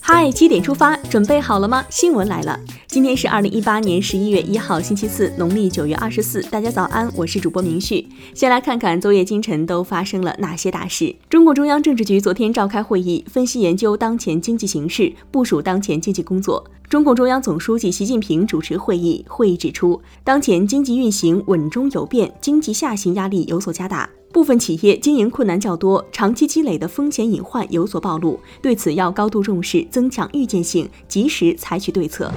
[0.00, 1.84] 嗨，七点出发，准备好了吗？
[1.88, 6.42] 新闻来了，今天是二零一八年十一月一号，星期四，农历九月二十四。
[6.42, 8.08] 大家早安，我是主播明旭。
[8.34, 11.14] 先来看看昨夜今晨都发生了哪些大事。
[11.30, 16.64] 中共中央政治局昨天召开会议，分析研究当前经济形势，部署当前经济工作。
[16.88, 24.08] 中共中央总书记习近平主持会议，会议指出，当前经济运行稳中有变，经济下行压力有所加大。
[24.32, 32.30] 部分企业经营困难较多，长期积累的风险隐患有所暴露，对此要高度重视，增强预见性，及时采取对策。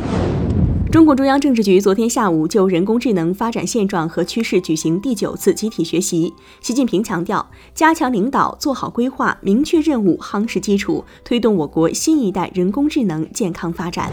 [0.91, 6.33] 中共中央政治局昨天下午就人工智能发展现状和趋势举行第九次集体学习。
[6.61, 7.45] 习近平强调，
[7.75, 14.09] 加强领导，做好规划，明确任务，夯实基础，推动我国新一代人工智能健康发展。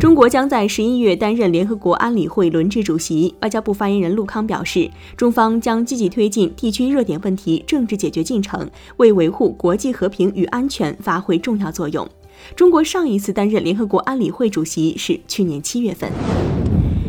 [0.00, 3.34] 中国将在十一月担任联合国安理会轮值主席。
[3.40, 12.08] 外交部发言人陆康表示，中方将积极推进地区热点问题政治解决进程，为维护国际和平与安全发挥重要作用。
[12.56, 16.10] 中国上一次担任联合国安理会主席是去年七月份。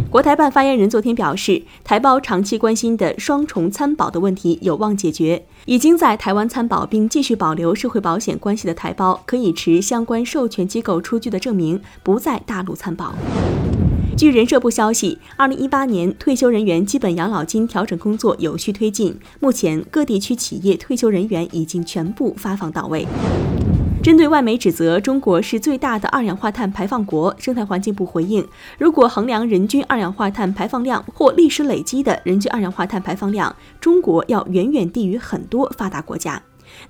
[0.09, 5.45] 国台办发言人昨天表示，台胞长期关心的双重参保的问题有望解决。
[5.65, 13.13] 已经在台湾参保并继续保留社会保险关系的台胞，可以持相关授权机构出具的证明，不在大陆参保。
[14.15, 23.05] 据人社部消息，二零一八年退休人员基本养老金调整工作有序推进，目前各地区企业退休人员已经全部发放到位。
[24.05, 36.39] 针对外媒指责中国是最大的二氧化碳排放国，生态环境部回应：如果衡量人均二氧化碳排放量或历史累积的人均二氧化碳排放量，中国要远远低于很多发达国家。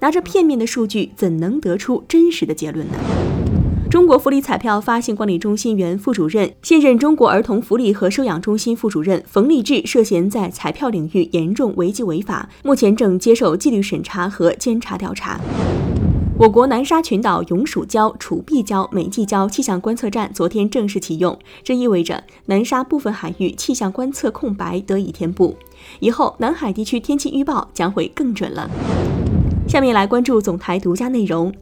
[0.02, 2.96] 拿着片面的数据，怎能得出真实的结论呢？
[3.90, 15.40] 中国福利彩票发行管理中心原副主任、现任中国儿童福利和收养中心副主任冯立志涉嫌在彩票领域严重违纪违法，目前正接受纪律审查和监察调查。
[16.38, 25.56] 我国南沙群岛永暑礁、楚碧礁、美济礁气象观测站昨天正式启用，这意味着南沙部分海域气象观测空白得以填补，
[26.02, 28.70] 以后南海地区天气预报将会更准了。
[29.66, 31.54] 下面来关注总台独家内容。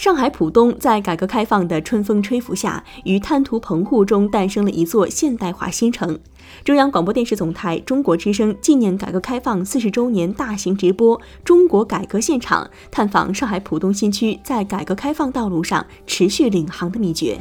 [0.00, 6.18] 上海浦东在改革开放的春风吹拂下，于滩涂棚户中诞生了一座现代化新城。
[6.64, 17.38] 中央广播电视总台中国之声纪念改革开放四十周年大型直播《中国改革现场》，探访上海浦东新区在改革开放道路上持续领航的秘诀。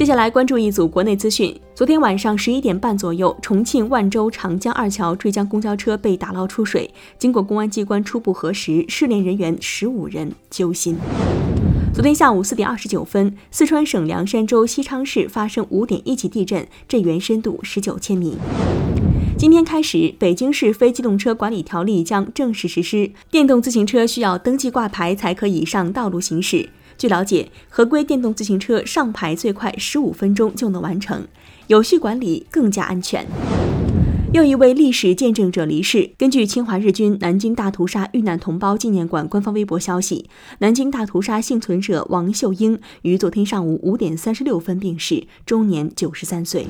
[0.00, 1.54] 接下来关注一组国内资讯。
[1.74, 10.96] 昨天晚上十一点半左右，重庆万州长江二桥坠江公交车被打捞出水，经过公安机关初步核实，失联人员十五人，揪心。
[11.92, 18.38] 昨天下午四点二十九分，四川省凉山州西昌市发生五点一级地震，震源深度十九千米。
[19.36, 26.70] 今天开始，北京市非机动车管理条例将正式实施，电动自行车需要登记挂牌才可以上道路行驶。
[27.00, 31.26] 据了解，合规电动自行车上牌最快十五分钟就能完成，
[31.68, 33.26] 有序管理更加安全。
[34.34, 36.10] 又一位历史见证者离世。
[36.18, 40.28] 根据侵华日军南京大屠杀遇难同胞纪念馆官方微博消息，
[40.58, 46.66] 南京大屠杀幸存者王秀英于昨天上午五点三十六分病逝，终年九十三岁。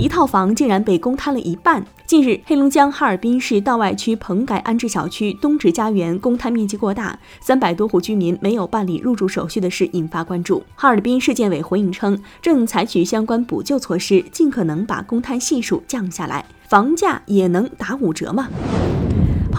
[0.00, 1.84] 一套房竟然被公摊了一半。
[2.06, 10.64] 近日，黑龙江哈尔滨市道外区棚改安置小区东直家园公摊面积过大，三百多户居民没有办理入住手续的事引发关注。
[10.74, 16.46] 哈尔滨市建委回应称，正采取相关补救措施，尽可能把公摊系数降下来。
[16.66, 18.48] 房价也能打五折吗？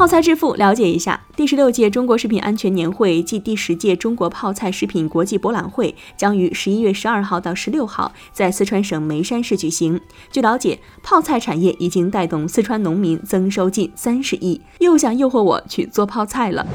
[0.01, 1.21] 泡菜致富，了解一下。
[1.35, 10.01] 第十六届中国食品安全年会暨第十届中国泡菜食品国际博览会将于十一月十二号到十六号在四川省眉山市举行。
[10.31, 16.65] 据了解，泡菜产业已经带动四川农民增收近三十亿，又想诱惑我去做泡菜了。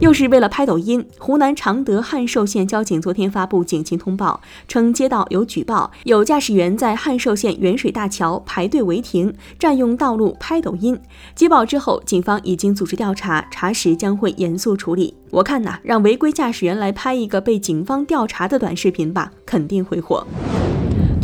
[0.00, 10.96] 又是为了拍抖音，湖南常德汉寿县交警昨天发布警情通报，称接到有举报，有驾驶员在汉寿县元水大桥排队违停，占用道路拍抖音。
[11.34, 15.14] 接报之后，警方已经组织调查，查实将会严肃处理。
[15.30, 20.24] 我看呐，让违规驾驶员来拍一个被警方调查的短视频吧，肯定会火。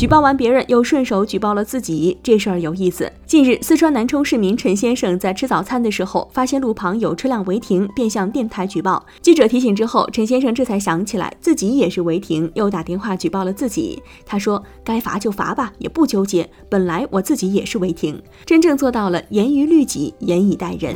[0.04, 3.10] 举报完别人，又顺手举报了自己，这事儿有意思。
[3.24, 9.02] 近日，四川南充市民陈先生在吃早餐的时候，发现路旁有车辆违停，便向电台举报。
[9.22, 14.02] 记者提醒之后，陈先生这才想起来自己也是违停，又打电话举报了自己。
[14.26, 16.46] 他说：“该罚就罚吧，也不纠结。
[16.68, 20.94] 本来我自己也是违停，真正做到了严于律己，严以待人。”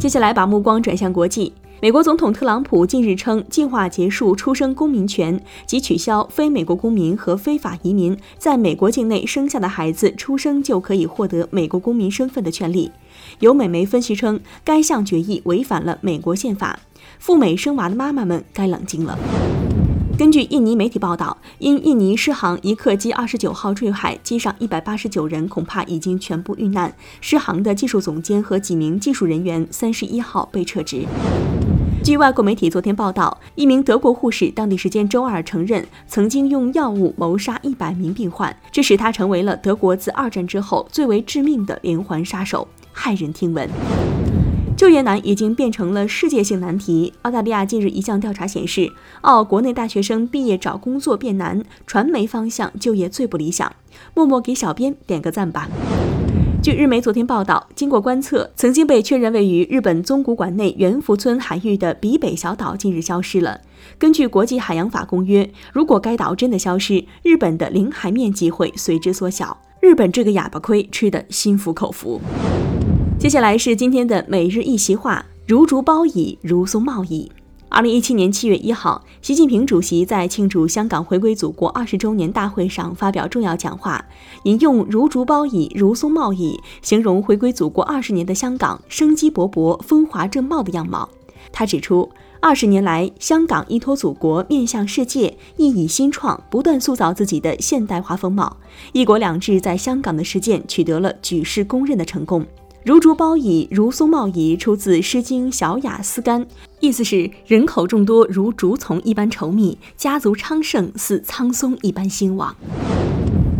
[0.00, 1.52] 接下来把目光转向国际。
[1.80, 12.90] 美国总统特朗普近日称，计划结束出生公民权及取消非美国公民和非法移民在美国境内生下的孩子出生就可以获得美国公民身份的权利。
[13.38, 16.80] 有美媒分析称，该项决议违反了美国宪法，
[17.20, 19.16] 赴美生娃的妈妈们该冷静了。
[20.18, 26.92] 根据印尼媒体报道，因印尼狮航一客机二十九号坠海，机上一百八十九人恐怕已经全部遇难。
[27.20, 31.04] 狮航的技术总监和几名技术人员三十一号被撤职。
[32.08, 42.66] 据外国媒体昨天报道，一名德国护士当地时间周二承认，曾经用药物谋杀一百名病患，这使他成为了德国自二战之后最为致命的连环杀手，
[42.96, 43.68] 骇人听闻。
[44.74, 47.12] 就业难已经变成了世界性难题。
[47.20, 48.90] 澳大利亚近日一项调查显示，
[49.20, 53.70] 澳国内大学生毕业找工作变难，传媒方向就业最不理想。
[54.14, 55.68] 默默给小编点个赞吧。
[56.60, 63.60] 据日媒昨天报道，经过观测，曾经被确认位于日本宗谷管内元福村海域的比北小岛近日消失了。
[63.96, 69.56] 根据国际海洋法公约，如果该岛真的消失，日本的领海面积会随之缩小。
[69.80, 72.20] 日本这个哑巴亏吃得心服口服。
[73.20, 77.30] 接下来是今天的每日一席话：如竹包矣，如松茂矣。
[77.70, 84.02] 二零一七年七月一号，习近平主席在庆祝香港回归祖国二十周年大会上发表重要讲话，
[84.44, 91.10] 引用“如竹包矣，如松茂矣”形容回归祖国二十年的香港生机勃勃、风华正茂的样貌。
[91.52, 92.08] 他指出，
[92.40, 98.56] 二十年来，香港依托祖国面向世界，熠熠新创，不断塑造自己的现代化风貌。
[98.92, 102.46] 一国两制在香港的实践取得了举世公认的成功。
[102.88, 106.42] 如竹包矣，如松茂矣，出自《诗经·小雅·思干》，
[106.80, 112.56] 意思是人口众多如竹丛一般稠密，家族昌盛似苍松一般兴旺。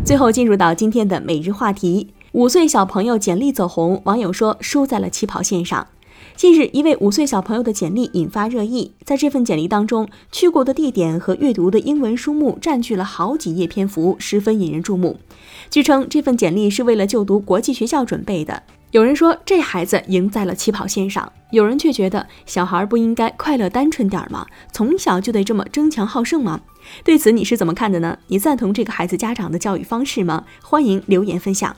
[0.02, 5.86] 最后进入到今天的每日话题：五岁小朋友简历走红，网友说输在了起跑线上。
[6.34, 15.18] 近日，一位五岁小朋友的简历引发热议，在这份简历当中，去过的地点和阅读的英文书目占据了好几页篇幅，十分引人注目。
[15.68, 18.62] 据称，这份简历是为了就读国际学校准备的。
[18.90, 24.46] 有人说这孩子赢在了起跑线上，有人却觉得小孩不应该快乐单纯点儿吗？
[24.72, 26.58] 从小就得这么争强好胜吗？
[27.04, 28.18] 对此你是怎么看的呢？
[28.28, 30.44] 你赞同这个孩子家长的教育方式吗？
[30.62, 31.76] 欢迎留言分享。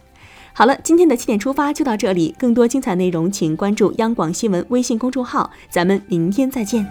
[0.52, 6.86] 好了，今天的七点出发就到这里，更多精彩内容请关注央广新闻微信公众号，咱们明天再见。